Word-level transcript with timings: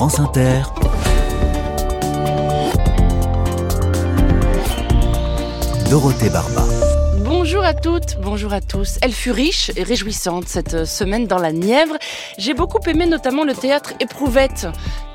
France 0.00 0.16
Dorothée 5.90 6.30
Barba. 6.30 6.64
Bonjour 7.18 7.62
à 7.62 7.74
toutes, 7.74 8.16
bonjour 8.22 8.54
à 8.54 8.62
tous. 8.62 8.96
Elle 9.02 9.12
fut 9.12 9.30
riche 9.30 9.70
et 9.76 9.82
réjouissante 9.82 10.48
cette 10.48 10.86
semaine 10.86 11.26
dans 11.26 11.36
la 11.36 11.52
Nièvre. 11.52 11.98
J'ai 12.38 12.54
beaucoup 12.54 12.78
aimé 12.88 13.04
notamment 13.04 13.44
le 13.44 13.52
théâtre 13.52 13.92
Éprouvette, 14.00 14.68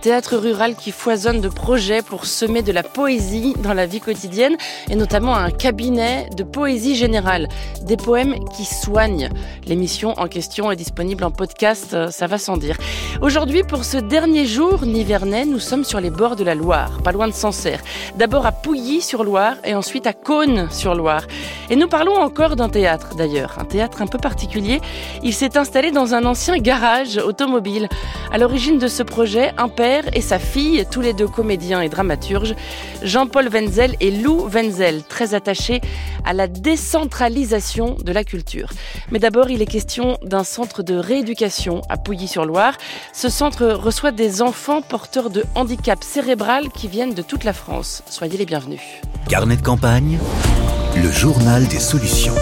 théâtre 0.06 0.38
rural 0.38 0.76
qui 0.76 0.92
foisonne 0.92 1.42
de 1.42 1.50
projets 1.50 2.04
pour 2.04 2.28
semer 2.28 2.62
de 2.62 2.72
la 2.72 2.84
poésie 2.84 3.56
dans 3.64 3.74
la 3.74 3.88
vie 3.88 4.00
quotidienne 4.00 4.56
et 4.88 4.96
notamment 4.96 5.36
un 5.36 5.50
cabinet 5.50 6.30
de 6.38 6.44
poésie 6.44 6.96
générale, 6.96 7.48
des 7.82 7.98
poèmes 7.98 8.36
qui 8.56 8.66
soignent. 8.66 9.32
L'émission 9.66 10.14
en 10.18 10.28
question 10.28 10.72
est 10.72 10.76
disponible 10.76 11.24
en 11.24 11.32
podcast, 11.32 11.96
euh, 11.96 12.12
ça 12.12 12.28
va 12.28 12.38
sans 12.38 12.56
dire. 12.56 12.78
Aujourd'hui, 13.24 13.64
pour 13.64 13.84
ce 13.84 13.98
dernier 13.98 14.46
jour 14.46 14.86
nivernais, 14.86 15.44
nous 15.44 15.58
sommes 15.58 15.84
sur 15.84 16.00
les 16.00 16.12
bords 16.12 16.36
de 16.36 16.44
la 16.44 16.54
Loire, 16.54 17.02
pas 17.04 17.12
loin 17.12 17.28
de 17.28 17.34
Sancerre. 17.34 17.82
D'abord 18.16 18.46
à 18.46 18.52
Pouilly-sur-Loire 18.52 19.56
et 19.64 19.74
ensuite 19.74 20.06
à 20.06 20.14
Cône-sur-Loire. 20.14 21.24
Et 21.72 21.76
nous 21.76 21.88
parlons 21.88 22.18
encore 22.18 22.56
d'un 22.56 22.70
théâtre 22.70 23.16
d'ailleurs, 23.16 23.56
un 23.58 23.66
théâtre 23.66 24.04
un 24.04 24.08
peu 24.08 24.20
particulier. 24.20 24.82
Il 25.24 25.34
s'est 25.34 25.58
installé 25.58 25.90
dans 25.90 26.14
un 26.14 26.26
ancien 26.26 26.60
garage 26.60 27.18
automobile. 27.18 27.90
À 28.32 28.38
l'origine 28.38 28.78
de 28.78 28.88
ce 28.88 29.02
projet, 29.02 29.52
un 29.58 29.70
père 29.70 29.95
et 30.14 30.22
sa 30.22 30.40
fille, 30.40 30.86
tous 30.90 31.02
les 31.02 31.14
deux 31.14 31.28
comédiens 31.28 31.82
et 31.82 31.90
dramaturges, 31.90 32.56
Jean-Paul 33.02 33.48
Wenzel 33.50 33.96
et 34.00 34.12
Lou 34.12 34.48
Wenzel, 34.48 35.04
très 35.04 35.34
attachés 35.34 35.82
à 36.26 36.34
la 36.34 36.48
décentralisation 36.48 37.96
de 38.04 38.12
la 38.12 38.24
culture. 38.24 38.70
Mais 39.12 39.20
d'abord, 39.20 39.50
il 39.50 39.62
est 39.62 39.68
question 39.68 40.18
d'un 40.24 40.44
centre 40.44 40.84
de 40.84 40.96
rééducation 40.96 41.82
à 41.90 41.98
Pouilly-sur-Loire. 41.98 42.78
Ce 43.14 43.30
centre 43.30 43.66
reçoit 43.68 44.12
des 44.12 44.42
enfants 44.42 44.82
porteurs 44.82 45.30
de 45.30 45.44
handicap 45.56 46.04
cérébral 46.04 46.70
qui 46.70 46.88
viennent 46.88 47.14
de 47.14 47.22
toute 47.22 47.44
la 47.44 47.54
France. 47.54 48.04
Soyez 48.10 48.38
les 48.38 48.46
bienvenus. 48.46 48.82
Carnet 49.30 49.58
de 49.58 49.62
campagne, 49.62 50.20
le 50.96 51.12
journal 51.12 51.68
des 51.68 51.80
solutions. 51.80 52.36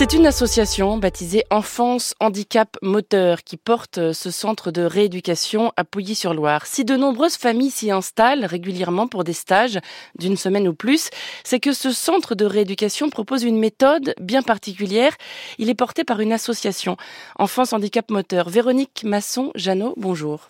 C'est 0.00 0.14
une 0.14 0.26
association 0.26 0.96
baptisée 0.96 1.44
Enfance 1.50 2.14
Handicap 2.20 2.78
Moteur 2.80 3.44
qui 3.44 3.58
porte 3.58 4.14
ce 4.14 4.30
centre 4.30 4.70
de 4.70 4.80
rééducation 4.80 5.74
à 5.76 5.84
Pouilly-sur-Loire. 5.84 6.64
Si 6.64 6.86
de 6.86 6.96
nombreuses 6.96 7.36
familles 7.36 7.70
s'y 7.70 7.90
installent 7.90 8.46
régulièrement 8.46 9.08
pour 9.08 9.24
des 9.24 9.34
stages 9.34 9.78
d'une 10.18 10.38
semaine 10.38 10.66
ou 10.68 10.72
plus, 10.72 11.10
c'est 11.44 11.60
que 11.60 11.74
ce 11.74 11.92
centre 11.92 12.34
de 12.34 12.46
rééducation 12.46 13.10
propose 13.10 13.42
une 13.42 13.58
méthode 13.58 14.14
bien 14.18 14.40
particulière. 14.40 15.14
Il 15.58 15.68
est 15.68 15.74
porté 15.74 16.02
par 16.02 16.20
une 16.20 16.32
association 16.32 16.96
Enfance 17.38 17.74
Handicap 17.74 18.10
Moteur. 18.10 18.48
Véronique 18.48 19.02
Masson-Jeannot, 19.04 19.92
bonjour. 19.98 20.48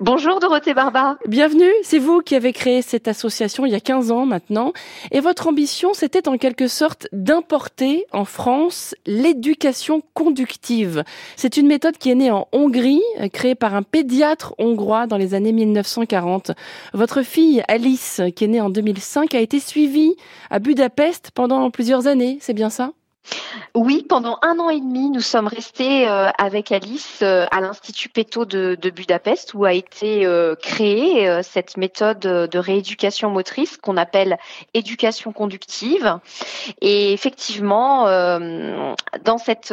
Bonjour 0.00 0.40
Dorothée 0.40 0.74
Barba. 0.74 1.18
Bienvenue, 1.26 1.70
c'est 1.82 1.98
vous 1.98 2.20
qui 2.20 2.34
avez 2.34 2.52
créé 2.52 2.82
cette 2.82 3.08
association 3.08 3.66
il 3.66 3.72
y 3.72 3.74
a 3.74 3.80
15 3.80 4.10
ans 4.10 4.26
maintenant. 4.26 4.72
Et 5.10 5.20
votre 5.20 5.48
ambition, 5.48 5.94
c'était 5.94 6.28
en 6.28 6.38
quelque 6.38 6.68
sorte 6.68 7.08
d'importer 7.12 8.06
en 8.12 8.24
France 8.24 8.94
l'éducation 9.06 10.02
conductive. 10.14 11.04
C'est 11.36 11.56
une 11.56 11.66
méthode 11.66 11.98
qui 11.98 12.10
est 12.10 12.14
née 12.14 12.30
en 12.30 12.48
Hongrie, 12.52 13.02
créée 13.32 13.54
par 13.54 13.74
un 13.74 13.82
pédiatre 13.82 14.54
hongrois 14.58 15.06
dans 15.06 15.16
les 15.16 15.34
années 15.34 15.52
1940. 15.52 16.52
Votre 16.92 17.22
fille 17.22 17.62
Alice, 17.68 18.20
qui 18.36 18.44
est 18.44 18.48
née 18.48 18.60
en 18.60 18.70
2005, 18.70 19.34
a 19.34 19.40
été 19.40 19.60
suivie 19.60 20.16
à 20.50 20.58
Budapest 20.58 21.30
pendant 21.34 21.70
plusieurs 21.70 22.06
années, 22.06 22.38
c'est 22.40 22.54
bien 22.54 22.70
ça? 22.70 22.92
Oui, 23.74 24.04
pendant 24.06 24.38
un 24.42 24.58
an 24.58 24.68
et 24.68 24.80
demi, 24.80 25.10
nous 25.10 25.20
sommes 25.20 25.46
restés 25.46 26.06
euh, 26.08 26.28
avec 26.38 26.72
Alice 26.72 27.20
euh, 27.22 27.46
à 27.50 27.60
l'Institut 27.60 28.08
Peto 28.08 28.44
de, 28.44 28.90
Budapest, 28.90 29.54
où 29.54 29.64
a 29.64 29.72
été 29.72 30.26
euh, 30.26 30.54
créée 30.56 31.42
cette 31.42 31.76
méthode 31.76 32.18
de 32.18 32.58
rééducation 32.58 33.30
motrice 33.30 33.76
qu'on 33.76 33.96
appelle 33.96 34.36
éducation 34.74 35.32
conductive. 35.32 36.18
Et 36.80 37.12
effectivement, 37.12 38.04
dans 39.24 39.38
cette, 39.38 39.72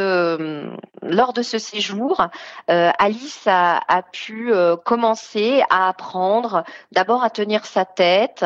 lors 1.10 1.34
de 1.34 1.42
ce 1.42 1.58
séjour, 1.58 2.28
Alice 2.68 3.48
a, 3.48 3.82
pu 4.12 4.52
commencer 4.86 5.62
à 5.70 5.90
apprendre 5.90 6.64
d'abord 6.92 7.24
à 7.24 7.30
tenir 7.30 7.66
sa 7.66 7.86
tête. 7.86 8.46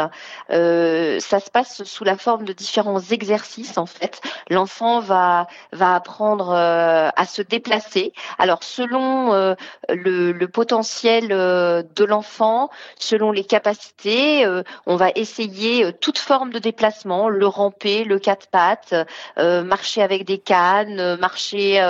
ça 0.50 1.40
se 1.40 1.51
passe 1.51 1.84
sous 1.84 2.03
la 2.03 2.18
forme 2.18 2.46
de 2.46 2.53
différents 2.53 3.00
exercices 3.00 3.78
en 3.78 3.85
fait. 3.85 4.22
L'enfant 4.50 5.00
va 5.00 5.47
va 5.72 5.96
apprendre 5.96 6.51
euh, 6.51 7.09
à 7.16 7.25
se 7.25 7.41
déplacer. 7.41 8.13
Alors 8.38 8.63
selon 8.63 9.34
euh, 9.34 9.56
le, 9.90 10.45
potentiel 10.45 11.31
euh, 11.31 11.84
de 11.95 12.06
l'enfant, 12.06 12.69
selon 12.97 13.31
les 13.31 13.44
capacités, 13.44 14.45
on 14.85 14.95
va 14.95 15.09
essayer 15.16 15.91
toute 15.94 16.18
forme 16.18 16.51
de 16.51 16.59
déplacement, 16.59 17.30
le 17.30 17.47
ramper, 17.47 18.03
le 18.03 18.19
quatre 18.19 18.47
pattes, 18.47 18.94
marcher 19.38 20.01
avec 20.01 20.25
des 20.25 20.38
cannes, 20.38 21.16
marcher 21.18 21.81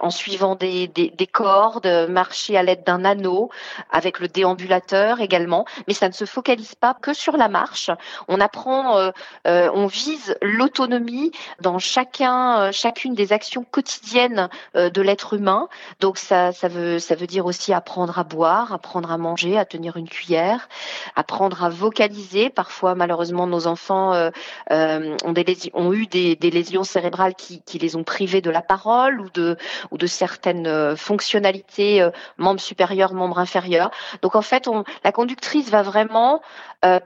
en 0.00 0.10
suivant 0.10 0.54
des, 0.54 0.88
des, 0.88 1.10
des 1.10 1.26
cordes, 1.26 1.86
marcher 2.08 2.56
à 2.56 2.62
l'aide 2.62 2.84
d'un 2.84 3.04
anneau, 3.04 3.50
avec 3.90 4.20
le 4.20 4.28
déambulateur 4.28 5.20
également. 5.20 5.64
Mais 5.88 5.94
ça 5.94 6.08
ne 6.08 6.12
se 6.12 6.24
focalise 6.24 6.74
pas 6.74 6.94
que 6.94 7.14
sur 7.14 7.36
la 7.36 7.48
marche. 7.48 7.90
On 8.28 8.40
apprend, 8.40 9.10
on 9.44 9.86
vise 9.86 10.36
l'autonomie 10.42 11.32
dans 11.60 11.78
chacun, 11.78 12.60
euh, 12.60 12.72
chacune 12.72 13.14
des 13.14 13.32
actions 13.32 13.64
quotidiennes 13.70 14.48
euh, 14.76 14.90
de 14.90 15.02
l'être 15.02 15.34
humain. 15.34 15.68
Donc 16.00 16.18
ça, 16.18 16.52
ça 16.52 16.68
veut, 16.68 16.98
ça 16.98 17.14
veut 17.14 17.26
dire 17.26 17.46
aussi 17.46 17.72
apprendre 17.72 18.18
à 18.18 18.24
boire, 18.24 18.72
apprendre 18.72 19.10
à 19.10 19.18
manger, 19.18 19.58
à 19.58 19.64
tenir 19.64 19.96
une 19.96 20.08
cuillère, 20.08 20.68
apprendre 21.16 21.64
à 21.64 21.68
vocaliser. 21.68 22.50
Parfois, 22.50 22.94
malheureusement, 22.94 23.46
nos 23.46 23.66
enfants 23.66 24.14
euh, 24.14 24.30
ont, 25.24 25.32
des 25.32 25.70
ont 25.74 25.92
eu 25.92 26.06
des, 26.06 26.36
des 26.36 26.50
lésions 26.50 26.84
cérébrales 26.84 27.34
qui, 27.34 27.62
qui, 27.62 27.78
les 27.78 27.96
ont 27.96 28.04
privés 28.04 28.40
de 28.40 28.50
la 28.50 28.62
parole 28.62 28.93
ou 29.20 29.28
de, 29.30 30.06
certaines 30.06 30.96
fonctionnalités, 30.96 32.08
membres 32.38 32.60
supérieurs, 32.60 33.14
membres 33.14 33.38
inférieurs. 33.38 33.90
Donc 34.22 34.36
en 34.36 34.42
fait, 34.42 34.68
la 35.02 35.12
conductrice 35.12 35.70
va 35.70 35.82
vraiment 35.82 36.42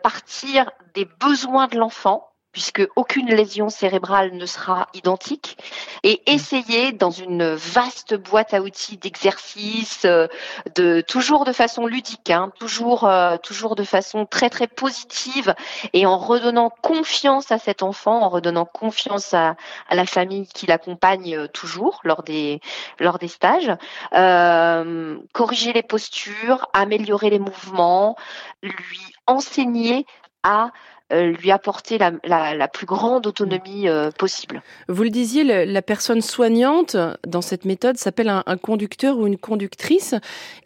partir 0.03 0.71
des 0.94 1.04
besoins 1.21 1.69
de 1.69 1.78
l'enfant 1.78 2.27
puisque 2.53 2.86
aucune 2.97 3.28
lésion 3.28 3.69
cérébrale 3.69 4.32
ne 4.32 4.47
sera 4.47 4.88
identique, 4.94 5.59
et 6.03 6.22
mm. 6.26 6.32
essayer 6.32 6.92
dans 6.92 7.10
une 7.10 7.54
vaste 7.54 8.14
boîte 8.14 8.54
à 8.54 8.60
outils 8.60 8.97
d'exercices, 8.97 10.04
euh, 10.04 10.26
de 10.75 11.00
toujours 11.00 11.44
de 11.44 11.53
façon 11.53 11.87
ludique, 11.87 12.31
hein, 12.31 12.50
toujours 12.58 13.04
euh, 13.04 13.37
toujours 13.37 13.76
de 13.76 13.84
façon 13.84 14.26
très 14.26 14.50
très 14.50 14.66
positive, 14.66 15.54
et 15.92 16.06
en 16.06 16.19
redonnant 16.19 16.70
confiance 16.82 17.53
à 17.53 17.58
cet 17.58 17.82
enfant, 17.82 18.22
en 18.22 18.28
redonnant 18.28 18.64
confiance 18.64 19.34
à, 19.34 19.56
à 19.88 19.94
la 19.94 20.06
famille 20.06 20.47
qui 20.48 20.66
l'accompagne 20.66 21.37
euh, 21.37 21.48
toujours 21.48 22.00
lors 22.04 22.22
des 22.22 22.60
lors 22.98 23.19
des 23.19 23.28
stages, 23.28 23.72
euh, 24.14 25.19
corriger 25.32 25.72
les 25.72 25.82
postures, 25.82 26.66
améliorer 26.72 27.31
les 27.31 27.38
mouvements, 27.38 28.16
lui 28.62 29.00
enseigner 29.26 30.06
à 30.42 30.70
lui 31.10 31.50
apporter 31.50 31.98
la, 31.98 32.12
la, 32.24 32.54
la, 32.54 32.69
plus 32.69 32.86
grande 32.86 33.26
autonomie 33.26 33.88
euh, 33.88 34.10
possible. 34.10 34.62
Vous 34.88 35.02
le 35.02 35.10
disiez, 35.10 35.44
le, 35.44 35.64
la 35.64 35.82
personne 35.82 36.20
soignante 36.20 36.96
dans 37.26 37.41
cette 37.41 37.64
méthode 37.64 37.96
s'appelle 37.96 38.28
un, 38.28 38.42
un, 38.46 38.56
conducteur 38.56 39.19
ou 39.19 39.26
une 39.26 39.38
conductrice. 39.38 40.14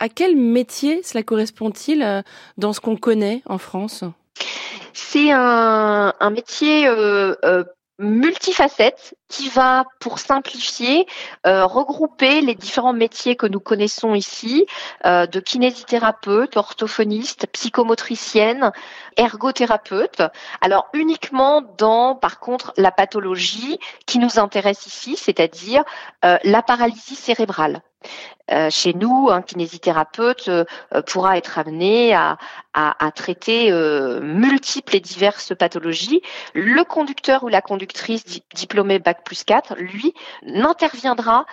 À 0.00 0.08
quel 0.08 0.36
métier 0.36 1.03
cela 1.03 1.22
correspond-il 1.22 2.03
euh, 2.03 2.22
dans 2.58 2.72
ce 2.72 2.80
qu'on 2.80 2.97
connaît 2.97 3.42
en 3.47 3.58
France? 3.58 4.04
C'est 4.92 5.30
un, 5.30 6.12
un, 6.19 6.30
métier 6.30 6.86
euh, 6.88 7.34
multifacette 8.02 9.15
qui 9.28 9.48
va, 9.48 9.84
pour 10.00 10.18
simplifier, 10.18 11.06
euh, 11.47 11.65
regrouper 11.65 12.41
les 12.41 12.54
différents 12.54 12.92
métiers 12.92 13.36
que 13.36 13.47
nous 13.47 13.60
connaissons 13.60 14.15
ici, 14.15 14.66
euh, 15.06 15.27
de 15.27 15.41
kinésithérapeute, 15.41 16.56
orthophoniste, 16.56 17.47
psychomotricienne, 17.53 18.72
ergothérapeute. 19.16 20.22
Alors 20.60 20.88
uniquement 20.92 21.62
dans, 21.78 22.15
par 22.15 22.41
contre, 22.41 22.74
la 22.77 22.91
pathologie 22.91 23.78
qui 24.06 24.18
nous 24.18 24.38
intéresse 24.38 24.86
ici, 24.86 25.16
c'est-à-dire 25.16 25.82
euh, 26.24 26.36
la 26.44 26.62
paralysie 26.62 27.16
cérébrale. 27.16 27.80
Chez 28.71 28.92
nous, 28.92 29.30
un 29.30 29.41
kinésithérapeute 29.41 30.50
pourra 31.06 31.38
être 31.38 31.59
amené 31.59 32.12
à, 32.12 32.36
à, 32.74 33.10
traiter 33.15 33.71
euh, 33.71 34.21
multiples 34.21 34.97
et 34.97 35.01
diverses 35.01 35.54
pathologies. 35.54 36.22
Le 36.54 36.84
conducteur 36.84 37.45
ou 37.45 37.48
la 37.48 37.60
conductrice 37.60 38.24
diplômé 38.54 38.98
Bac 38.98 39.24
plus 39.24 39.45
4, 39.45 39.77
lui, 39.77 40.15
n'interviendra 40.45 41.45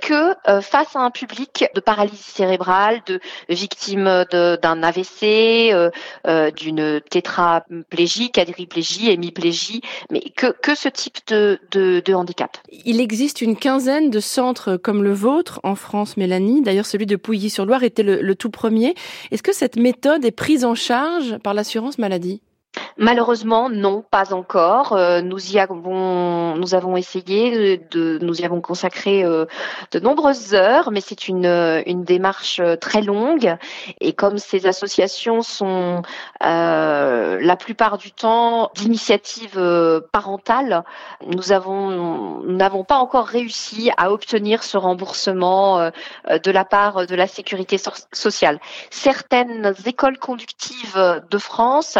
que 0.00 0.34
face 0.60 0.96
à 0.96 1.00
un 1.00 1.10
public 1.10 1.66
de 1.74 1.80
paralysie 1.80 2.16
cérébrale, 2.16 3.00
de 3.06 3.20
victimes 3.48 4.24
d'un 4.30 4.82
AVC, 4.82 5.92
d'une 6.56 7.00
tétraplégie, 7.10 8.30
quadriplégie, 8.30 9.10
hémiplégie, 9.10 9.82
mais 10.10 10.20
que, 10.20 10.46
que 10.46 10.74
ce 10.74 10.88
type 10.88 11.18
de, 11.28 11.58
de 11.72 12.14
handicap. 12.14 12.56
Il 12.84 13.00
existe 13.00 13.40
une 13.40 13.56
quinzaine 13.56 14.10
de 14.10 14.20
centres 14.20 14.76
comme 14.76 15.02
le 15.02 15.12
vôtre 15.12 15.60
en 15.62 15.74
France, 15.74 16.16
Mélanie. 16.16 16.62
D'ailleurs, 16.62 16.86
celui 16.86 17.06
de 17.06 17.16
Pouilly-sur-Loire 17.16 17.82
était 17.82 18.02
le 18.02 18.34
tout 18.34 18.50
premier. 18.50 18.94
Est-ce 19.30 19.42
que 19.42 19.54
cette 19.54 19.76
méthode 19.76 20.24
est 20.24 20.30
prise 20.30 20.53
en 20.62 20.74
charge 20.74 21.38
par 21.38 21.54
l'assurance 21.54 21.98
maladie 21.98 22.40
Malheureusement, 22.96 23.68
non, 23.70 24.04
pas 24.08 24.32
encore. 24.32 24.92
Euh, 24.92 25.20
nous 25.20 25.52
y 25.52 25.58
avons, 25.58 26.54
nous 26.56 26.74
avons 26.74 26.96
essayé 26.96 27.78
de, 27.90 28.18
nous 28.22 28.40
y 28.40 28.44
avons 28.44 28.60
consacré 28.60 29.24
euh, 29.24 29.46
de 29.90 29.98
nombreuses 29.98 30.54
heures, 30.54 30.92
mais 30.92 31.00
c'est 31.00 31.26
une, 31.26 31.82
une 31.86 32.04
démarche 32.04 32.60
très 32.80 33.02
longue. 33.02 33.56
Et 34.00 34.12
comme 34.12 34.38
ces 34.38 34.66
associations 34.66 35.42
sont 35.42 36.02
euh, 36.44 37.38
la 37.40 37.56
plupart 37.56 37.98
du 37.98 38.12
temps 38.12 38.70
d'initiative 38.76 39.60
parentale, 40.12 40.84
nous 41.26 41.42
n'avons 41.48 42.84
pas 42.84 42.96
encore 42.96 43.26
réussi 43.26 43.90
à 43.96 44.12
obtenir 44.12 44.62
ce 44.62 44.76
remboursement 44.76 45.90
de 46.28 46.50
la 46.50 46.64
part 46.64 47.06
de 47.06 47.14
la 47.14 47.26
sécurité 47.26 47.76
sociale. 48.12 48.60
Certaines 48.90 49.74
écoles 49.86 50.18
conductives 50.18 51.22
de 51.28 51.38
France 51.38 51.98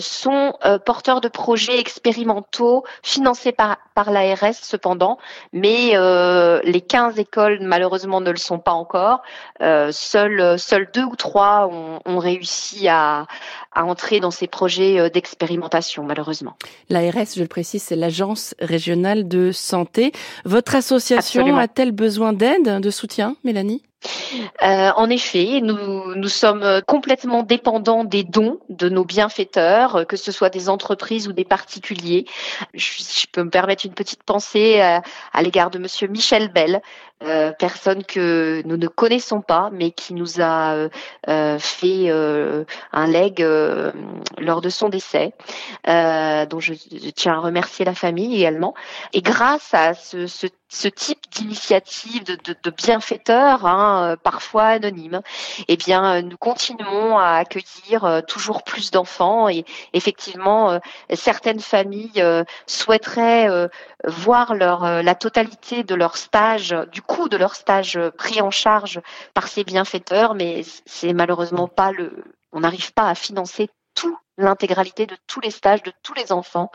sont 0.00 0.54
euh, 0.64 0.78
porteurs 0.78 1.20
de 1.20 1.28
projets 1.28 1.78
expérimentaux 1.78 2.84
financés 3.02 3.52
par, 3.52 3.78
par 3.94 4.10
l'ARS 4.10 4.54
cependant, 4.54 5.18
mais 5.52 5.92
euh, 5.94 6.60
les 6.64 6.80
15 6.80 7.18
écoles 7.18 7.58
malheureusement 7.60 8.20
ne 8.20 8.30
le 8.30 8.36
sont 8.36 8.58
pas 8.58 8.72
encore. 8.72 9.22
Euh, 9.60 9.90
seuls, 9.92 10.56
deux 10.92 11.04
ou 11.04 11.16
trois 11.16 11.68
ont 11.68 12.18
réussi 12.18 12.88
à, 12.88 13.26
à 13.74 13.84
entrer 13.84 14.20
dans 14.20 14.30
ces 14.30 14.46
projets 14.46 14.98
euh, 14.98 15.08
d'expérimentation 15.08 16.04
malheureusement. 16.04 16.56
L'ARS, 16.88 17.34
je 17.36 17.40
le 17.40 17.48
précise, 17.48 17.82
c'est 17.82 17.96
l'Agence 17.96 18.54
régionale 18.60 19.28
de 19.28 19.52
santé. 19.52 20.12
Votre 20.44 20.74
association 20.74 21.56
a-t-elle 21.56 21.92
besoin 21.92 22.32
d'aide, 22.32 22.80
de 22.80 22.90
soutien, 22.90 23.36
Mélanie? 23.44 23.82
Euh, 24.62 24.90
en 24.96 25.08
effet, 25.08 25.60
nous, 25.62 26.14
nous 26.14 26.28
sommes 26.28 26.82
complètement 26.86 27.42
dépendants 27.42 28.04
des 28.04 28.22
dons 28.22 28.58
de 28.68 28.90
nos 28.90 29.04
bienfaiteurs, 29.04 30.06
que 30.06 30.16
ce 30.18 30.30
soit 30.30 30.50
des 30.50 30.68
entreprises 30.68 31.26
ou 31.26 31.32
des 31.32 31.44
particuliers. 31.44 32.26
Je, 32.74 32.92
je 32.98 33.26
peux 33.32 33.42
me 33.42 33.48
permettre 33.48 33.86
une 33.86 33.94
petite 33.94 34.22
pensée 34.22 34.80
à, 34.80 35.02
à 35.32 35.42
l'égard 35.42 35.70
de 35.70 35.78
Monsieur 35.78 36.06
Michel 36.08 36.52
Bell, 36.52 36.82
euh, 37.22 37.52
personne 37.58 38.04
que 38.04 38.62
nous 38.66 38.76
ne 38.76 38.88
connaissons 38.88 39.40
pas, 39.40 39.70
mais 39.72 39.92
qui 39.92 40.14
nous 40.14 40.40
a 40.40 40.74
euh, 40.74 40.88
euh 41.28 41.58
fait 41.58 42.10
un 42.92 43.06
leg 43.06 43.40
lors 44.38 44.60
de 44.60 44.68
son 44.68 44.88
décès, 44.88 45.32
dont 45.86 46.60
je, 46.60 46.74
tiens 47.14 47.34
à 47.34 47.38
remercier 47.38 47.84
la 47.84 47.94
famille 47.94 48.36
également. 48.36 48.74
Et 49.12 49.22
grâce 49.22 49.72
à 49.72 49.94
ce, 49.94 50.46
ce 50.74 50.88
type 50.88 51.20
d'initiative 51.30 52.24
de, 52.24 52.70
bienfaiteurs, 52.70 53.64
hein, 53.64 54.16
parfois 54.22 54.64
anonymes, 54.64 55.20
eh 55.68 55.76
bien, 55.76 56.22
nous 56.22 56.36
continuons 56.36 57.16
à 57.16 57.36
accueillir 57.36 58.22
toujours 58.26 58.64
plus 58.64 58.90
d'enfants 58.90 59.48
et 59.48 59.64
effectivement, 59.92 60.80
certaines 61.14 61.60
familles 61.60 62.24
souhaiteraient 62.66 63.68
voir 64.04 64.54
leur 64.54 65.02
la 65.02 65.14
totalité 65.14 65.84
de 65.84 65.94
leur 65.94 66.16
stage 66.16 66.74
du 66.92 67.02
coût 67.02 67.28
de 67.28 67.36
leur 67.36 67.54
stage 67.54 67.98
pris 68.18 68.40
en 68.40 68.50
charge 68.50 69.00
par 69.32 69.46
ces 69.46 69.62
bienfaiteurs, 69.64 70.34
mais 70.34 70.62
c'est 70.86 71.12
malheureusement 71.12 71.68
pas 71.68 71.92
le, 71.92 72.24
on 72.52 72.60
n'arrive 72.60 72.92
pas 72.92 73.08
à 73.08 73.14
financer 73.14 73.68
tout 73.94 74.18
l'intégralité 74.36 75.06
de 75.06 75.16
tous 75.26 75.40
les 75.40 75.50
stages 75.50 75.82
de 75.82 75.92
tous 76.02 76.14
les 76.14 76.32
enfants 76.32 76.70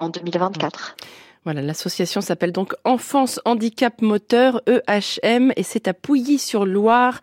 en 0.00 0.08
2024. 0.08 0.96
Voilà, 1.44 1.62
l'association 1.62 2.20
s'appelle 2.20 2.52
donc 2.52 2.74
Enfance 2.84 3.40
Handicap 3.44 4.02
Moteur 4.02 4.62
EHM 4.66 5.52
et 5.56 5.62
c'est 5.62 5.88
à 5.88 5.94
Pouilly-sur-Loire 5.94 7.20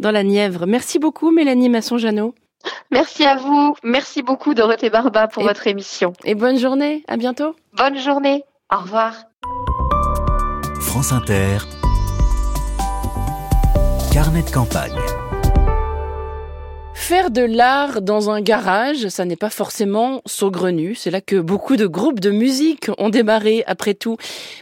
dans 0.00 0.10
la 0.10 0.22
Nièvre. 0.22 0.66
Merci 0.66 0.98
beaucoup 0.98 1.30
Mélanie 1.30 1.68
Masson-Jeannot. 1.68 2.34
Merci 2.90 3.24
à 3.24 3.36
vous. 3.36 3.74
Merci 3.82 4.22
beaucoup 4.22 4.54
Dorothée 4.54 4.90
Barba 4.90 5.28
pour 5.28 5.42
votre 5.42 5.66
émission. 5.66 6.12
Et 6.24 6.34
bonne 6.34 6.58
journée. 6.58 7.04
À 7.08 7.16
bientôt. 7.16 7.54
Bonne 7.76 7.98
journée. 7.98 8.44
Au 8.72 8.78
revoir. 8.78 9.14
France 10.80 11.12
Inter. 11.12 11.58
Carnet 14.12 14.42
de 14.42 14.50
campagne. 14.50 15.17
Faire 17.08 17.30
de 17.30 17.40
l'art 17.40 18.02
dans 18.02 18.28
un 18.28 18.42
garage, 18.42 19.08
ça 19.08 19.24
n'est 19.24 19.34
pas 19.34 19.48
forcément 19.48 20.20
saugrenu. 20.26 20.94
C'est 20.94 21.10
là 21.10 21.22
que 21.22 21.36
beaucoup 21.36 21.76
de 21.76 21.86
groupes 21.86 22.20
de 22.20 22.28
musique 22.28 22.90
ont 22.98 23.08
démarré 23.08 23.64
après 23.66 23.94
tout. 23.94 24.18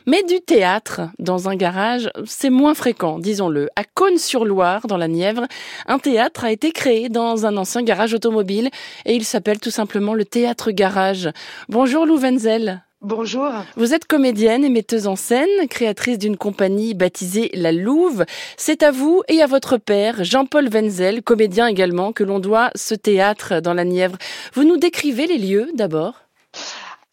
Mais 0.07 0.23
du 0.23 0.41
théâtre 0.41 1.01
dans 1.19 1.49
un 1.49 1.57
garage, 1.57 2.09
c'est 2.25 2.51
moins 2.51 2.75
fréquent, 2.75 3.19
disons-le. 3.19 3.69
À 3.75 3.83
Cône-sur-Loire, 3.83 4.87
dans 4.87 4.97
la 4.97 5.09
Nièvre, 5.09 5.49
un 5.89 5.99
théâtre 5.99 6.45
a 6.45 6.53
été 6.53 6.71
créé 6.71 7.09
dans 7.09 7.47
un 7.47 7.57
ancien 7.57 7.83
garage 7.83 8.15
automobile 8.15 8.71
et 9.07 9.17
il 9.17 9.25
s'appelle 9.25 9.59
tout 9.59 9.73
simplement 9.73 10.15
le 10.15 10.25
Théâtre 10.25 10.71
Garage. 10.71 11.29
Bonjour 11.69 12.07
Lou 12.07 12.17
Wenzel. 12.17 12.86
Bonjour. 13.07 13.53
Vous 13.77 13.95
êtes 13.95 14.07
comédienne 14.07 14.65
et 14.65 14.69
metteuse 14.69 15.07
en 15.07 15.15
scène, 15.15 15.69
créatrice 15.71 16.19
d'une 16.19 16.37
compagnie 16.37 16.93
baptisée 16.93 17.53
La 17.55 17.71
Louve. 17.71 18.25
C'est 18.57 18.83
à 18.83 18.91
vous 18.91 19.23
et 19.29 19.43
à 19.43 19.47
votre 19.47 19.77
père, 19.77 20.25
Jean-Paul 20.25 20.69
Wenzel, 20.69 21.23
comédien 21.23 21.69
également, 21.69 22.13
que 22.13 22.25
l'on 22.25 22.41
doit 22.41 22.73
ce 22.75 22.97
théâtre 22.97 23.61
dans 23.61 23.75
la 23.75 23.85
Nièvre. 23.85 24.17
Vous 24.55 24.65
nous 24.65 24.77
décrivez 24.77 25.29
les 25.29 25.39
lieux 25.39 25.71
d'abord? 25.75 26.15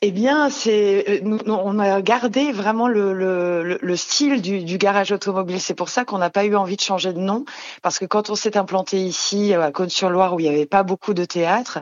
Eh 0.06 0.12
bien, 0.12 0.50
c'est 0.50 1.22
euh, 1.24 1.38
on 1.48 1.80
a 1.80 2.02
gardé 2.02 2.52
vraiment 2.52 2.90
le, 2.90 3.14
le, 3.14 3.78
le 3.82 3.96
style 3.96 4.42
du, 4.42 4.62
du, 4.62 4.78
garage 4.78 5.14
automobile. 5.14 5.62
C'est 5.62 5.76
pour 5.76 5.88
ça 5.88 6.04
qu'on 6.04 6.18
n'a 6.18 6.30
pas 6.30 6.44
eu 6.44 6.56
envie 6.56 6.76
de 6.76 6.82
changer 6.82 7.14
de 7.14 7.20
nom, 7.20 7.46
parce 7.82 8.00
que 8.00 8.06
quand 8.06 8.30
on 8.30 8.36
s'est 8.36 8.58
implanté 8.58 8.98
ici 8.98 9.54
à 9.54 9.72
Côte-sur-Loire 9.72 10.34
où 10.34 10.42
il 10.42 10.44
n'y 10.44 10.50
avait 10.50 10.66
pas 10.66 10.84
beaucoup 10.84 11.14
de 11.14 11.24
théâtre, 11.24 11.80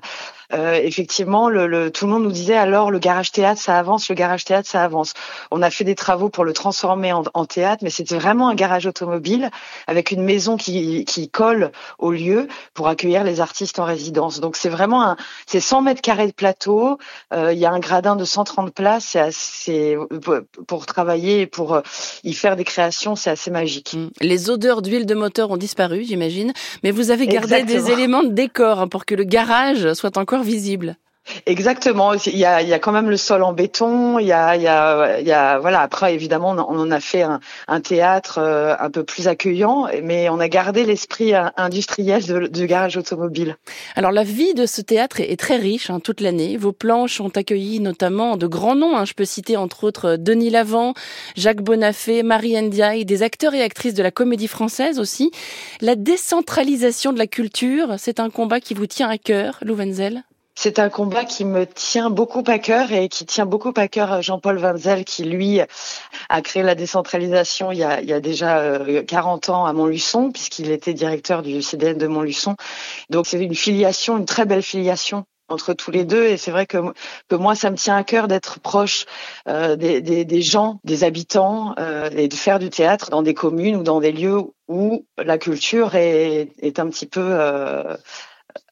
euh, 0.53 0.73
effectivement, 0.73 1.49
le, 1.49 1.67
le, 1.67 1.91
tout 1.91 2.05
le 2.05 2.11
monde 2.11 2.23
nous 2.23 2.31
disait 2.31 2.57
alors 2.57 2.91
le 2.91 2.99
garage 2.99 3.31
théâtre 3.31 3.61
ça 3.61 3.77
avance, 3.77 4.09
le 4.09 4.15
garage 4.15 4.45
théâtre 4.45 4.67
ça 4.67 4.83
avance. 4.83 5.13
On 5.51 5.61
a 5.61 5.69
fait 5.69 5.83
des 5.83 5.95
travaux 5.95 6.29
pour 6.29 6.43
le 6.43 6.53
transformer 6.53 7.13
en, 7.13 7.23
en 7.33 7.45
théâtre, 7.45 7.83
mais 7.83 7.89
c'était 7.89 8.17
vraiment 8.17 8.49
un 8.49 8.55
garage 8.55 8.85
automobile 8.85 9.49
avec 9.87 10.11
une 10.11 10.23
maison 10.23 10.57
qui, 10.57 11.05
qui 11.05 11.29
colle 11.29 11.71
au 11.99 12.11
lieu 12.11 12.47
pour 12.73 12.87
accueillir 12.87 13.23
les 13.23 13.39
artistes 13.39 13.79
en 13.79 13.85
résidence. 13.85 14.39
Donc 14.39 14.55
c'est 14.55 14.69
vraiment 14.69 15.03
un, 15.03 15.17
c'est 15.45 15.59
100 15.59 15.81
mètres 15.81 16.01
carrés 16.01 16.27
de 16.27 16.33
plateau. 16.33 16.97
Euh, 17.33 17.53
il 17.53 17.59
y 17.59 17.65
a 17.65 17.71
un 17.71 17.79
gradin 17.79 18.15
de 18.15 18.25
130 18.25 18.73
places. 18.73 19.05
C'est 19.11 19.19
assez 19.19 19.97
pour 20.67 20.85
travailler 20.85 21.41
et 21.41 21.47
pour 21.47 21.75
euh, 21.75 21.81
y 22.23 22.33
faire 22.33 22.55
des 22.55 22.63
créations, 22.63 23.15
c'est 23.15 23.29
assez 23.29 23.51
magique. 23.51 23.93
Mmh. 23.93 24.09
Les 24.21 24.49
odeurs 24.49 24.81
d'huile 24.81 25.05
de 25.05 25.15
moteur 25.15 25.51
ont 25.51 25.57
disparu, 25.57 26.03
j'imagine, 26.03 26.53
mais 26.83 26.91
vous 26.91 27.11
avez 27.11 27.27
gardé 27.27 27.55
Exactement. 27.55 27.85
des 27.85 27.91
éléments 27.91 28.23
de 28.23 28.29
décor 28.29 28.79
hein, 28.79 28.87
pour 28.87 29.05
que 29.05 29.15
le 29.15 29.23
garage 29.23 29.93
soit 29.93 30.17
encore 30.17 30.40
visible. 30.41 30.97
Exactement. 31.45 32.13
Il 32.13 32.37
y 32.37 32.45
a, 32.45 32.61
il 32.61 32.67
y 32.67 32.73
a 32.73 32.79
quand 32.79 32.91
même 32.91 33.09
le 33.09 33.17
sol 33.17 33.43
en 33.43 33.53
béton. 33.53 34.19
Il 34.19 34.25
y 34.25 34.31
a, 34.31 34.55
il 34.55 34.63
y 34.63 34.67
a, 34.67 35.19
il 35.19 35.27
y 35.27 35.31
a 35.31 35.59
voilà. 35.59 35.81
Après, 35.81 36.13
évidemment, 36.13 36.51
on 36.51 36.79
en 36.79 36.91
a 36.91 36.99
fait 36.99 37.21
un, 37.21 37.39
un 37.67 37.79
théâtre 37.79 38.39
euh, 38.39 38.75
un 38.79 38.89
peu 38.89 39.03
plus 39.03 39.27
accueillant, 39.27 39.87
mais 40.03 40.29
on 40.29 40.39
a 40.39 40.49
gardé 40.49 40.83
l'esprit 40.83 41.33
euh, 41.33 41.45
industriel 41.57 42.49
du 42.49 42.65
garage 42.65 42.97
automobile. 42.97 43.55
Alors, 43.95 44.11
la 44.11 44.23
vie 44.23 44.53
de 44.53 44.65
ce 44.65 44.81
théâtre 44.81 45.19
est, 45.19 45.39
très 45.39 45.57
riche 45.57 45.89
hein, 45.89 45.99
toute 45.99 46.21
l'année. 46.21 46.57
Vos 46.57 46.73
planches 46.73 47.21
ont 47.21 47.29
accueilli 47.29 47.79
notamment 47.79 48.35
de 48.35 48.47
grands 48.47 48.75
noms. 48.75 48.97
Hein. 48.97 49.05
Je 49.05 49.13
peux 49.13 49.25
citer 49.25 49.57
entre 49.57 49.83
autres 49.83 50.15
Denis 50.17 50.49
Lavant, 50.49 50.93
Jacques 51.35 51.61
Bonafé, 51.61 52.23
Marie 52.23 52.59
Ndiaye, 52.59 53.05
des 53.05 53.23
acteurs 53.23 53.53
et 53.53 53.61
actrices 53.61 53.93
de 53.93 54.03
la 54.03 54.11
comédie 54.11 54.47
française 54.47 54.99
aussi. 54.99 55.31
La 55.81 55.95
décentralisation 55.95 57.13
de 57.13 57.19
la 57.19 57.27
culture, 57.27 57.95
c'est 57.97 58.19
un 58.19 58.29
combat 58.29 58.59
qui 58.59 58.73
vous 58.73 58.87
tient 58.87 59.09
à 59.09 59.17
cœur, 59.17 59.59
Lou 59.61 59.75
Wenzel 59.75 60.23
c'est 60.61 60.77
un 60.77 60.89
combat 60.89 61.25
qui 61.25 61.43
me 61.43 61.65
tient 61.65 62.11
beaucoup 62.11 62.43
à 62.45 62.59
cœur 62.59 62.91
et 62.91 63.09
qui 63.09 63.25
tient 63.25 63.47
beaucoup 63.47 63.73
à 63.77 63.87
cœur 63.87 64.21
Jean-Paul 64.21 64.59
Vanzel 64.59 65.05
qui, 65.05 65.23
lui, 65.23 65.59
a 66.29 66.41
créé 66.43 66.61
la 66.61 66.75
décentralisation 66.75 67.71
il 67.71 67.79
y 67.79 67.83
a, 67.83 68.19
déjà 68.19 68.77
40 69.07 69.49
euh, 69.49 69.53
ans 69.53 69.65
à 69.65 69.73
Montluçon, 69.73 70.31
puisqu'il 70.31 70.69
était 70.69 70.93
directeur 70.93 71.41
du 71.41 71.63
CDN 71.63 71.97
de 71.97 72.05
Montluçon. 72.05 72.57
Donc 73.09 73.25
c'est 73.25 73.43
une 73.43 73.55
filiation, 73.55 74.19
une 74.19 74.25
très 74.25 74.45
belle 74.45 74.61
filiation 74.61 75.25
entre 75.49 75.73
tous 75.73 75.89
les 75.89 76.05
deux 76.05 76.25
et 76.25 76.37
c'est 76.37 76.51
vrai 76.51 76.67
que, 76.67 76.77
que 77.27 77.35
moi 77.35 77.55
ça 77.55 77.71
me 77.71 77.75
tient 77.75 77.97
à 77.97 78.03
cœur 78.03 78.27
d'être 78.27 78.59
proche 78.59 79.05
euh, 79.47 79.75
des, 79.75 80.41
gens, 80.43 80.79
des 80.83 81.03
habitants 81.03 81.73
euh, 81.79 82.09
et 82.11 82.27
de 82.27 82.35
faire 82.35 82.59
du 82.59 82.69
théâtre 82.69 83.09
dans 83.09 83.23
des 83.23 83.33
communes 83.33 83.77
ou 83.77 83.83
dans 83.83 83.99
des 83.99 84.11
lieux 84.11 84.41
où 84.67 85.05
la 85.17 85.37
culture 85.37 85.95
est, 85.95 86.79
un 86.79 86.87
petit 86.87 87.07
peu 87.07 87.19
euh, 87.21 87.97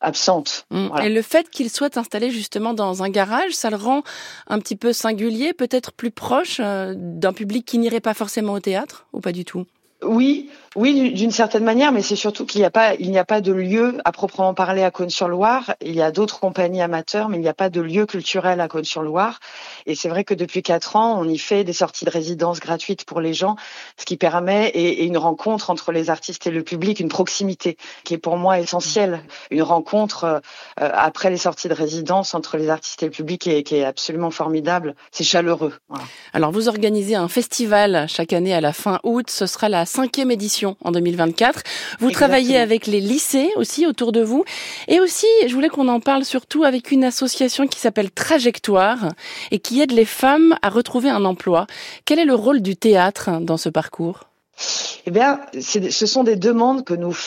absente. 0.01 0.65
Mmh. 0.71 0.87
Voilà. 0.87 1.05
Et 1.05 1.09
le 1.09 1.21
fait 1.21 1.49
qu'il 1.49 1.69
soit 1.69 1.97
installé 1.97 2.31
justement 2.31 2.73
dans 2.73 3.03
un 3.03 3.09
garage, 3.09 3.51
ça 3.51 3.69
le 3.69 3.75
rend 3.75 4.03
un 4.47 4.59
petit 4.59 4.75
peu 4.75 4.93
singulier, 4.93 5.53
peut-être 5.53 5.91
plus 5.91 6.11
proche 6.11 6.59
euh, 6.59 6.93
d'un 6.97 7.33
public 7.33 7.65
qui 7.65 7.77
n'irait 7.77 7.99
pas 7.99 8.13
forcément 8.13 8.53
au 8.53 8.59
théâtre 8.59 9.07
ou 9.13 9.19
pas 9.19 9.31
du 9.31 9.45
tout? 9.45 9.65
Oui, 10.03 10.49
oui, 10.75 11.11
d'une 11.11 11.31
certaine 11.31 11.63
manière, 11.63 11.91
mais 11.91 12.03
c'est 12.03 12.15
surtout 12.15 12.45
qu'il 12.45 12.61
n'y 12.61 12.65
a 12.65 12.69
pas, 12.69 12.93
il 12.95 13.09
n'y 13.09 13.17
a 13.17 13.25
pas 13.25 13.41
de 13.41 13.51
lieu 13.51 13.97
à 14.05 14.11
proprement 14.11 14.53
parler 14.53 14.83
à 14.83 14.91
Cône-sur-Loire. 14.91 15.73
Il 15.81 15.95
y 15.95 16.01
a 16.01 16.11
d'autres 16.11 16.39
compagnies 16.39 16.81
amateurs, 16.81 17.27
mais 17.27 17.37
il 17.37 17.41
n'y 17.41 17.49
a 17.49 17.55
pas 17.55 17.69
de 17.69 17.81
lieu 17.81 18.05
culturel 18.05 18.61
à 18.61 18.67
Cône-sur-Loire. 18.67 19.39
Et 19.87 19.95
c'est 19.95 20.09
vrai 20.09 20.23
que 20.23 20.35
depuis 20.35 20.61
quatre 20.61 20.95
ans, 20.95 21.19
on 21.19 21.27
y 21.27 21.39
fait 21.39 21.63
des 21.63 21.73
sorties 21.73 22.05
de 22.05 22.11
résidence 22.11 22.59
gratuites 22.59 23.03
pour 23.03 23.19
les 23.19 23.33
gens, 23.33 23.55
ce 23.97 24.05
qui 24.05 24.15
permet 24.15 24.69
et, 24.69 25.05
une 25.05 25.17
rencontre 25.17 25.71
entre 25.71 25.91
les 25.91 26.11
artistes 26.11 26.45
et 26.45 26.51
le 26.51 26.63
public, 26.63 26.99
une 26.99 27.09
proximité 27.09 27.75
qui 28.03 28.13
est 28.13 28.19
pour 28.19 28.37
moi 28.37 28.59
essentielle, 28.59 29.23
une 29.49 29.63
rencontre 29.63 30.23
euh, 30.23 30.39
après 30.77 31.31
les 31.31 31.37
sorties 31.37 31.67
de 31.67 31.73
résidence 31.73 32.35
entre 32.35 32.57
les 32.57 32.69
artistes 32.69 33.01
et 33.01 33.07
le 33.07 33.11
public 33.11 33.41
qui 33.41 33.75
est, 33.75 33.83
absolument 33.83 34.29
formidable. 34.29 34.93
C'est 35.11 35.23
chaleureux. 35.23 35.73
Alors 36.33 36.51
vous 36.51 36.67
organisez 36.67 37.15
un 37.15 37.27
festival 37.27 38.05
chaque 38.07 38.33
année 38.33 38.53
à 38.53 38.61
la 38.61 38.71
fin 38.71 38.99
août. 39.03 39.29
Ce 39.29 39.45
sera 39.45 39.67
la 39.67 39.85
cinquième 39.89 40.31
édition 40.31 40.77
en 40.83 40.91
2024. 40.91 41.63
Vous 41.99 42.11
travaillez 42.11 42.57
avec 42.57 42.87
les 42.87 43.01
lycées 43.01 43.49
aussi 43.55 43.87
autour 43.87 44.11
de 44.11 44.21
vous. 44.21 44.45
Et 44.87 44.99
aussi, 44.99 45.27
je 45.47 45.53
voulais 45.53 45.69
qu'on 45.69 45.87
en 45.87 45.99
parle 45.99 46.23
surtout 46.23 46.63
avec 46.63 46.91
une 46.91 47.03
association 47.03 47.67
qui 47.67 47.79
s'appelle 47.79 48.11
Trajectoire 48.11 49.09
et 49.51 49.59
qui 49.59 49.81
aide 49.81 49.91
les 49.91 50.05
femmes 50.05 50.55
à 50.61 50.69
retrouver 50.69 51.09
un 51.09 51.25
emploi. 51.25 51.67
Quel 52.05 52.19
est 52.19 52.25
le 52.25 52.35
rôle 52.35 52.61
du 52.61 52.75
théâtre 52.75 53.41
dans 53.41 53.57
ce 53.57 53.69
parcours? 53.69 54.29
Eh 55.05 55.11
bien, 55.11 55.39
ce 55.59 56.05
sont 56.05 56.23
des 56.23 56.35
demandes 56.35 56.83
que 56.83 56.93
nous, 56.93 57.17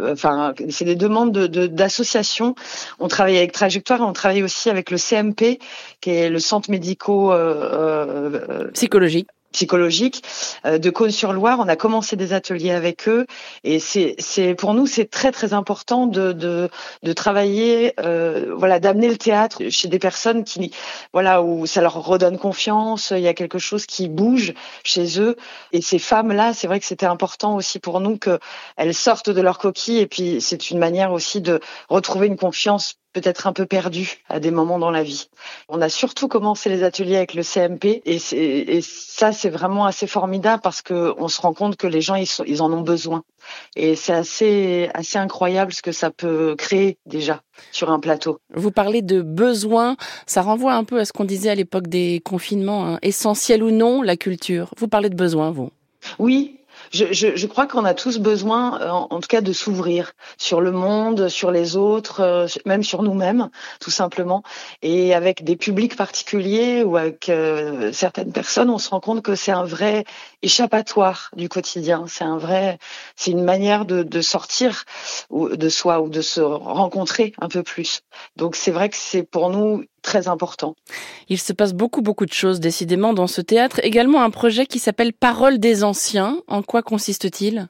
enfin, 0.00 0.54
c'est 0.68 0.84
des 0.84 0.94
demandes 0.94 1.32
d'associations. 1.32 2.50
De, 2.50 2.54
on 3.00 3.08
travaille 3.08 3.38
avec 3.38 3.52
Trajectoire, 3.52 4.02
on 4.02 4.12
travaille 4.12 4.42
aussi 4.42 4.68
avec 4.68 4.90
le 4.90 4.98
CMP, 4.98 5.58
qui 6.00 6.10
est 6.10 6.28
le 6.28 6.38
Centre 6.38 6.70
médico 6.70 7.32
euh, 7.32 8.30
euh, 8.48 8.70
psychologique 8.72 9.28
psychologique 9.52 10.22
euh, 10.64 10.78
de 10.78 10.90
Cône-sur-Loire. 10.90 11.58
On 11.60 11.68
a 11.68 11.76
commencé 11.76 12.16
des 12.16 12.32
ateliers 12.32 12.70
avec 12.70 13.08
eux 13.08 13.26
et 13.64 13.78
c'est 13.78 14.54
pour 14.54 14.74
nous 14.74 14.86
c'est 14.86 15.10
très 15.10 15.32
très 15.32 15.52
important 15.52 16.06
de 16.06 16.32
de, 16.32 16.68
de 17.02 17.12
travailler 17.12 17.94
euh, 18.00 18.54
voilà 18.56 18.80
d'amener 18.80 19.08
le 19.08 19.16
théâtre 19.16 19.62
chez 19.70 19.88
des 19.88 19.98
personnes 19.98 20.44
qui 20.44 20.72
voilà 21.12 21.42
où 21.42 21.66
ça 21.66 21.80
leur 21.80 21.94
redonne 21.94 22.38
confiance. 22.38 23.12
Il 23.16 23.22
y 23.22 23.28
a 23.28 23.34
quelque 23.34 23.58
chose 23.58 23.86
qui 23.86 24.08
bouge 24.08 24.54
chez 24.84 25.20
eux 25.20 25.36
et 25.72 25.82
ces 25.82 25.98
femmes 25.98 26.32
là 26.32 26.52
c'est 26.54 26.66
vrai 26.66 26.80
que 26.80 26.86
c'était 26.86 27.06
important 27.06 27.56
aussi 27.56 27.78
pour 27.78 28.00
nous 28.00 28.18
que 28.18 28.38
elles 28.76 28.94
sortent 28.94 29.30
de 29.30 29.40
leur 29.40 29.58
coquille 29.58 29.98
et 29.98 30.06
puis 30.06 30.40
c'est 30.40 30.70
une 30.70 30.78
manière 30.78 31.12
aussi 31.12 31.40
de 31.40 31.60
retrouver 31.88 32.26
une 32.26 32.36
confiance 32.36 32.99
peut-être 33.12 33.46
un 33.46 33.52
peu 33.52 33.66
perdu 33.66 34.18
à 34.28 34.40
des 34.40 34.50
moments 34.50 34.78
dans 34.78 34.90
la 34.90 35.02
vie. 35.02 35.28
On 35.68 35.80
a 35.80 35.88
surtout 35.88 36.28
commencé 36.28 36.68
les 36.68 36.82
ateliers 36.82 37.16
avec 37.16 37.34
le 37.34 37.42
CMP 37.42 38.02
et, 38.04 38.18
et 38.32 38.80
ça 38.82 39.32
c'est 39.32 39.50
vraiment 39.50 39.86
assez 39.86 40.06
formidable 40.06 40.60
parce 40.62 40.82
que 40.82 41.14
on 41.18 41.28
se 41.28 41.40
rend 41.40 41.52
compte 41.52 41.76
que 41.76 41.86
les 41.86 42.00
gens 42.00 42.14
ils, 42.14 42.26
sont, 42.26 42.44
ils 42.46 42.62
en 42.62 42.72
ont 42.72 42.82
besoin 42.82 43.22
et 43.76 43.96
c'est 43.96 44.12
assez 44.12 44.90
assez 44.94 45.18
incroyable 45.18 45.72
ce 45.72 45.82
que 45.82 45.92
ça 45.92 46.10
peut 46.10 46.54
créer 46.56 46.98
déjà 47.06 47.42
sur 47.72 47.90
un 47.90 48.00
plateau. 48.00 48.38
Vous 48.54 48.70
parlez 48.70 49.02
de 49.02 49.22
besoin, 49.22 49.96
ça 50.26 50.42
renvoie 50.42 50.74
un 50.74 50.84
peu 50.84 50.98
à 50.98 51.04
ce 51.04 51.12
qu'on 51.12 51.24
disait 51.24 51.50
à 51.50 51.54
l'époque 51.54 51.88
des 51.88 52.20
confinements, 52.24 52.86
hein. 52.86 52.98
essentiel 53.02 53.62
ou 53.62 53.70
non 53.70 54.02
la 54.02 54.16
culture. 54.16 54.72
Vous 54.78 54.88
parlez 54.88 55.10
de 55.10 55.16
besoin 55.16 55.50
vous? 55.50 55.70
Oui, 56.18 56.59
je, 56.90 57.12
je, 57.12 57.36
je 57.36 57.46
crois 57.46 57.66
qu'on 57.66 57.84
a 57.84 57.94
tous 57.94 58.18
besoin, 58.18 58.80
euh, 58.80 58.90
en, 58.90 59.20
tout 59.20 59.28
cas, 59.28 59.40
de 59.40 59.52
s'ouvrir 59.52 60.12
sur 60.38 60.60
le 60.60 60.72
monde, 60.72 61.28
sur 61.28 61.50
les 61.50 61.76
autres, 61.76 62.20
euh, 62.20 62.46
même 62.66 62.82
sur 62.82 63.02
nous-mêmes, 63.02 63.50
tout 63.80 63.90
simplement. 63.90 64.42
Et 64.82 65.14
avec 65.14 65.44
des 65.44 65.56
publics 65.56 65.96
particuliers 65.96 66.82
ou 66.82 66.96
avec 66.96 67.28
euh, 67.28 67.92
certaines 67.92 68.32
personnes, 68.32 68.70
on 68.70 68.78
se 68.78 68.90
rend 68.90 69.00
compte 69.00 69.22
que 69.22 69.34
c'est 69.34 69.52
un 69.52 69.64
vrai 69.64 70.04
échappatoire 70.42 71.30
du 71.36 71.48
quotidien. 71.48 72.04
C'est 72.08 72.24
un 72.24 72.38
vrai, 72.38 72.78
c'est 73.16 73.30
une 73.30 73.44
manière 73.44 73.84
de, 73.84 74.02
de 74.02 74.20
sortir 74.20 74.84
de 75.30 75.68
soi 75.68 76.00
ou 76.00 76.08
de 76.08 76.20
se 76.20 76.40
rencontrer 76.40 77.32
un 77.40 77.48
peu 77.48 77.62
plus. 77.62 78.02
Donc 78.36 78.56
c'est 78.56 78.70
vrai 78.72 78.88
que 78.88 78.96
c'est 78.96 79.22
pour 79.22 79.50
nous 79.50 79.84
très 80.02 80.28
important. 80.28 80.74
Il 81.28 81.38
se 81.38 81.52
passe 81.52 81.72
beaucoup, 81.72 82.02
beaucoup 82.02 82.26
de 82.26 82.32
choses 82.32 82.60
décidément 82.60 83.12
dans 83.12 83.26
ce 83.26 83.40
théâtre. 83.40 83.80
Également 83.82 84.22
un 84.22 84.30
projet 84.30 84.66
qui 84.66 84.78
s'appelle 84.78 85.12
Parole 85.12 85.58
des 85.58 85.84
Anciens. 85.84 86.38
En 86.48 86.62
quoi 86.62 86.82
consiste-t-il? 86.82 87.68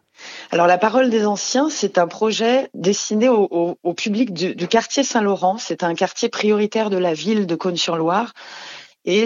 Alors 0.51 0.67
la 0.67 0.79
parole 0.79 1.11
des 1.11 1.25
anciens, 1.25 1.71
c'est 1.71 1.99
un 1.99 2.07
projet 2.07 2.69
destiné 2.75 3.29
au, 3.29 3.95
public 3.97 4.33
du, 4.33 4.69
quartier 4.69 5.03
Saint-Laurent. 5.03 5.57
C'est 5.59 5.83
un 5.83 5.95
quartier 5.95 6.29
prioritaire 6.29 6.91
de 6.91 6.99
la 6.99 7.15
ville 7.15 7.47
de 7.47 7.55
Cône-sur-Loire. 7.55 8.33
Et 9.07 9.25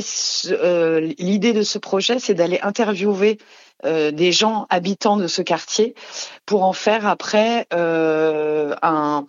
euh, 0.50 1.12
l'idée 1.18 1.52
de 1.52 1.62
ce 1.62 1.78
projet, 1.78 2.20
c'est 2.20 2.34
d'aller 2.34 2.60
interviewer 2.62 3.38
euh, 3.84 4.12
des 4.12 4.30
gens 4.30 4.66
habitants 4.70 5.16
de 5.16 5.26
ce 5.26 5.42
quartier 5.42 5.94
pour 6.46 6.62
en 6.62 6.72
faire 6.72 7.06
après 7.08 7.66
euh, 7.74 8.76
un, 8.82 9.26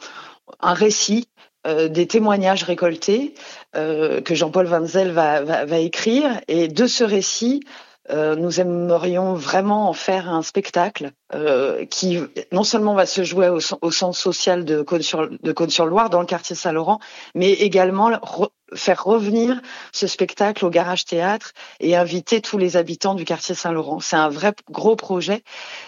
un 0.60 0.74
récit 0.74 1.28
euh, 1.66 1.88
des 1.88 2.06
témoignages 2.08 2.64
récoltés 2.64 3.34
euh, 3.76 4.22
que 4.22 4.36
Jean-Paul 4.36 4.68
Vanzel 4.68 5.12
va, 5.12 5.42
va, 5.42 5.80
écrire. 5.80 6.40
Et 6.48 6.68
de 6.68 6.86
ce 6.86 7.04
récit, 7.04 7.62
euh, 8.12 8.36
nous 8.36 8.60
aimerions 8.60 9.34
vraiment 9.34 9.90
en 9.90 9.94
faire 9.94 10.30
un 10.30 10.44
spectacle 10.44 11.12
qui 11.90 12.20
non 12.54 12.64
seulement 12.64 12.94
va 12.94 13.06
se 13.06 13.26
jouer 13.26 13.50
au, 13.50 13.60
au 13.82 13.92
centre 13.92 14.18
social 14.18 14.64
de 14.64 14.82
Cône-sur-Loire, 14.84 16.10
dans 16.10 16.22
le 16.22 16.26
quartier 16.26 16.56
Saint-Laurent, 16.56 17.00
mais 17.34 17.52
également 17.52 18.10
faire 18.76 19.04
revenir 19.04 19.62
ce 19.92 20.08
spectacle 20.08 20.66
au 20.66 20.70
Garage 20.70 21.06
Théâtre 21.06 21.54
et 21.80 21.96
inviter 21.96 22.42
tous 22.42 22.58
les 22.58 22.78
habitants 22.78 23.16
du 23.16 23.26
quartier 23.26 23.56
Saint-Laurent. 23.56 24.00
C'est 24.00 24.16
un 24.16 24.30
vrai 24.30 24.54
gros 24.70 24.96
projet, 24.96 25.44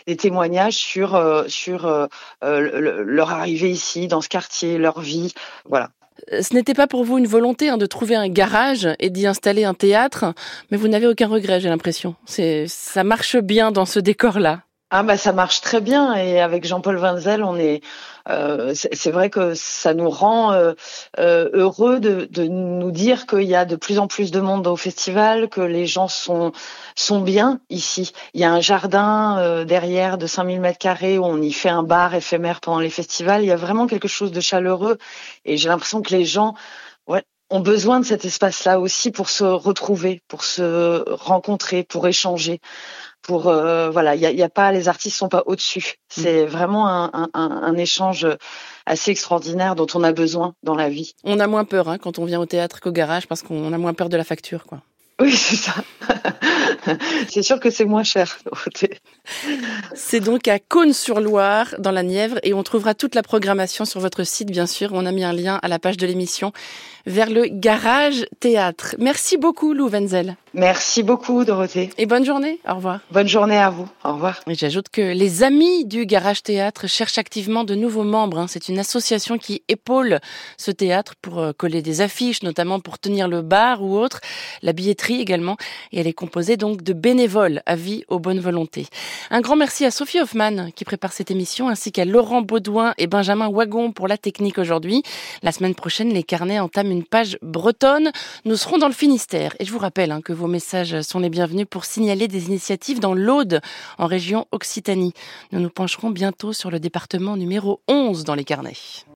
des 0.07 0.17
témoignages 0.17 0.77
sur 0.77 1.15
euh, 1.15 1.43
sur 1.47 1.85
euh, 1.85 2.07
leur 2.41 3.31
arrivée 3.31 3.69
ici, 3.69 4.07
dans 4.07 4.21
ce 4.21 4.29
quartier, 4.29 4.77
leur 4.77 5.01
vie, 5.01 5.33
voilà. 5.65 5.89
Euh, 6.31 6.41
ce 6.41 6.53
n'était 6.53 6.73
pas 6.73 6.87
pour 6.87 7.03
vous 7.03 7.17
une 7.17 7.27
volonté 7.27 7.69
hein, 7.69 7.77
de 7.77 7.85
trouver 7.85 8.15
un 8.15 8.27
garage 8.27 8.87
et 8.99 9.09
d'y 9.09 9.27
installer 9.27 9.63
un 9.63 9.73
théâtre, 9.73 10.33
mais 10.71 10.77
vous 10.77 10.87
n'avez 10.87 11.07
aucun 11.07 11.27
regret, 11.27 11.59
j'ai 11.59 11.69
l'impression. 11.69 12.15
Ça 12.25 13.03
marche 13.03 13.37
bien 13.37 13.71
dans 13.71 13.85
ce 13.85 13.99
décor-là. 13.99 14.61
Ah 14.89 15.03
bah 15.03 15.17
ça 15.17 15.33
marche 15.33 15.59
très 15.59 15.81
bien 15.81 16.15
et 16.15 16.39
avec 16.39 16.65
Jean-Paul 16.65 16.95
Vinzel, 16.95 17.43
on 17.43 17.57
est, 17.57 17.81
euh, 18.29 18.73
c'est 18.73 19.11
vrai 19.11 19.29
que 19.29 19.53
ça 19.53 19.93
nous 19.93 20.09
rend 20.09 20.53
euh, 20.53 20.75
euh, 21.19 21.49
heureux 21.51 21.99
de, 21.99 22.25
de, 22.31 22.43
nous 22.43 22.91
dire 22.91 23.25
qu'il 23.27 23.43
y 23.43 23.55
a 23.55 23.65
de 23.65 23.75
plus 23.75 23.99
en 23.99 24.07
plus 24.07 24.31
de 24.31 24.39
monde 24.39 24.65
au 24.65 24.77
festival, 24.77 25.49
que 25.49 25.59
les 25.59 25.87
gens 25.87 26.07
sont 26.07 26.53
sont 26.95 27.19
bien 27.19 27.59
ici. 27.69 28.13
Il 28.33 28.39
y 28.39 28.45
a 28.45 28.51
un 28.53 28.61
jardin 28.61 29.65
derrière 29.65 30.17
de 30.17 30.25
5000 30.25 30.61
mètres 30.61 30.79
carrés 30.79 31.17
où 31.17 31.25
on 31.25 31.41
y 31.41 31.51
fait 31.51 31.67
un 31.67 31.83
bar 31.83 32.15
éphémère 32.15 32.61
pendant 32.61 32.79
les 32.79 32.89
festivals. 32.89 33.43
Il 33.43 33.47
y 33.47 33.51
a 33.51 33.57
vraiment 33.57 33.87
quelque 33.87 34.07
chose 34.07 34.31
de 34.31 34.39
chaleureux 34.39 34.97
et 35.43 35.57
j'ai 35.57 35.67
l'impression 35.67 36.01
que 36.01 36.15
les 36.15 36.23
gens 36.23 36.53
ouais, 37.07 37.23
ont 37.49 37.59
besoin 37.59 37.99
de 37.99 38.05
cet 38.05 38.23
espace-là 38.23 38.79
aussi 38.79 39.11
pour 39.11 39.29
se 39.29 39.43
retrouver, 39.43 40.21
pour 40.29 40.45
se 40.45 41.03
rencontrer, 41.09 41.83
pour 41.83 42.07
échanger 42.07 42.61
pour 43.27 43.49
euh, 43.49 43.89
voilà, 43.89 44.15
il 44.15 44.21
y 44.21 44.43
a, 44.43 44.49
pas 44.49 44.71
les 44.71 44.87
artistes 44.87 45.17
sont 45.17 45.27
pas 45.27 45.43
au-dessus. 45.45 45.95
C'est 46.07 46.45
mm. 46.45 46.47
vraiment 46.47 46.87
un, 46.87 47.11
un, 47.13 47.29
un, 47.33 47.77
échange 47.77 48.25
assez 48.85 49.11
extraordinaire 49.11 49.75
dont 49.75 49.87
on 49.93 50.03
a 50.03 50.13
besoin 50.13 50.55
dans 50.63 50.75
la 50.75 50.89
vie. 50.89 51.13
On 51.25 51.39
a 51.39 51.47
moins 51.47 51.65
peur 51.65 51.89
hein, 51.89 51.97
quand 51.97 52.19
on 52.19 52.25
vient 52.25 52.39
au 52.39 52.45
théâtre 52.45 52.79
qu'au 52.79 52.91
garage 52.91 53.27
parce 53.27 53.43
qu'on 53.43 53.73
a 53.73 53.77
moins 53.77 53.93
peur 53.93 54.07
de 54.07 54.17
la 54.17 54.23
facture, 54.23 54.63
quoi. 54.65 54.79
Oui, 55.19 55.31
c'est 55.35 55.55
ça. 55.55 55.73
c'est 57.29 57.43
sûr 57.43 57.59
que 57.59 57.69
c'est 57.69 57.85
moins 57.85 58.03
cher. 58.03 58.39
c'est 59.93 60.19
donc 60.19 60.47
à 60.47 60.59
Cône-sur-Loire, 60.59 61.75
dans 61.79 61.91
la 61.91 62.03
Nièvre, 62.03 62.37
et 62.43 62.53
on 62.53 62.63
trouvera 62.63 62.93
toute 62.93 63.15
la 63.15 63.23
programmation 63.23 63.83
sur 63.83 63.99
votre 63.99 64.23
site, 64.23 64.51
bien 64.51 64.67
sûr. 64.67 64.91
On 64.93 65.05
a 65.05 65.11
mis 65.11 65.23
un 65.23 65.33
lien 65.33 65.59
à 65.61 65.67
la 65.67 65.79
page 65.79 65.97
de 65.97 66.05
l'émission 66.05 66.53
vers 67.05 67.29
le 67.29 67.45
Garage 67.47 68.25
Théâtre. 68.39 68.95
Merci 68.99 69.37
beaucoup, 69.37 69.73
Lou 69.73 69.89
Wenzel. 69.89 70.35
Merci 70.57 71.03
beaucoup, 71.03 71.45
Dorothée. 71.45 71.91
Et 71.99 72.07
bonne 72.07 72.25
journée. 72.25 72.59
Au 72.67 72.73
revoir. 72.73 73.01
Bonne 73.11 73.27
journée 73.27 73.59
à 73.59 73.69
vous. 73.69 73.87
Au 74.03 74.13
revoir. 74.13 74.39
Et 74.47 74.55
j'ajoute 74.55 74.89
que 74.89 75.01
les 75.01 75.43
amis 75.43 75.85
du 75.85 76.07
Garage 76.07 76.41
Théâtre 76.41 76.87
cherchent 76.87 77.19
activement 77.19 77.63
de 77.63 77.75
nouveaux 77.75 78.03
membres. 78.03 78.39
Hein. 78.39 78.47
C'est 78.49 78.67
une 78.67 78.79
association 78.79 79.37
qui 79.37 79.61
épaule 79.67 80.19
ce 80.57 80.71
théâtre 80.71 81.13
pour 81.21 81.37
euh, 81.37 81.51
coller 81.55 81.83
des 81.83 82.01
affiches, 82.01 82.41
notamment 82.41 82.79
pour 82.79 82.97
tenir 82.97 83.27
le 83.27 83.43
bar 83.43 83.83
ou 83.83 83.99
autre, 83.99 84.19
la 84.63 84.73
billetterie 84.73 85.21
également. 85.21 85.57
Et 85.91 85.99
elle 85.99 86.07
est 86.07 86.13
composée 86.13 86.57
donc 86.57 86.81
de 86.81 86.93
bénévoles 86.93 87.61
à 87.67 87.75
vie 87.75 88.03
aux 88.07 88.17
bonnes 88.17 88.39
volontés. 88.39 88.87
Un 89.29 89.41
grand 89.41 89.57
merci 89.57 89.85
à 89.85 89.91
Sophie 89.91 90.19
Hoffman 90.19 90.71
qui 90.75 90.85
prépare 90.85 91.11
cette 91.11 91.29
émission, 91.29 91.69
ainsi 91.69 91.91
qu'à 91.91 92.03
Laurent 92.03 92.41
Baudouin 92.41 92.95
et 92.97 93.05
Benjamin 93.05 93.51
Wagon 93.51 93.91
pour 93.91 94.07
la 94.07 94.17
technique 94.17 94.57
aujourd'hui. 94.57 95.03
La 95.43 95.51
semaine 95.51 95.75
prochaine, 95.75 96.11
les 96.11 96.23
carnets 96.23 96.59
entament 96.59 96.89
une 96.89 97.05
page 97.05 97.37
bretonne. 97.43 98.11
Nous 98.43 98.55
serons 98.55 98.79
dans 98.79 98.87
le 98.87 98.93
Finistère. 98.93 99.55
Et 99.59 99.65
je 99.65 99.71
vous 99.71 99.77
rappelle 99.77 100.11
hein, 100.11 100.21
que 100.21 100.33
vos 100.47 100.51
messages 100.53 101.01
sont 101.01 101.19
les 101.19 101.29
bienvenus 101.29 101.65
pour 101.69 101.83
signaler 101.83 102.29
des 102.29 102.45
initiatives 102.45 103.01
dans 103.01 103.13
l'Aude, 103.13 103.59
en 103.97 104.05
région 104.05 104.45
Occitanie. 104.53 105.11
Nous 105.51 105.59
nous 105.59 105.69
pencherons 105.69 106.09
bientôt 106.09 106.53
sur 106.53 106.71
le 106.71 106.79
département 106.79 107.35
numéro 107.35 107.81
11 107.89 108.23
dans 108.23 108.33
les 108.33 108.45
carnets. 108.45 109.03